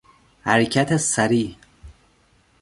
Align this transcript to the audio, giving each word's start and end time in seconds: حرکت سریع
حرکت 0.41 0.97
سریع 0.97 1.55